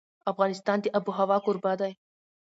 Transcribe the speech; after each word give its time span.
افغانستان 0.31 0.77
د 0.81 0.85
آب 0.97 1.05
وهوا 1.09 1.37
کوربه 1.45 1.73
دی. 1.81 1.91